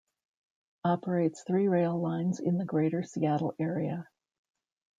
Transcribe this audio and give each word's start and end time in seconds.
Operates 0.83 1.43
three 1.43 1.67
rail 1.67 1.95
lines 1.95 2.39
in 2.39 2.57
the 2.57 2.65
greater 2.65 3.03
Seattle 3.03 3.53
area. 3.59 4.07